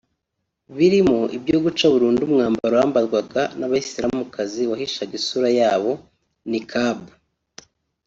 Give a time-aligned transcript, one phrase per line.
[0.77, 5.93] birimo ibyo guca burundu umwambaro wambarwaga n’Abayisilamukazi wahishaga isura yose
[6.49, 6.99] (Niqab)